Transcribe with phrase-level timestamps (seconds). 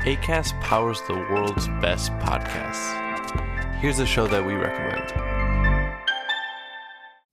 [0.04, 2.94] ACAST powers the world's best podcasts.
[3.80, 5.47] Here's a show that we recommend.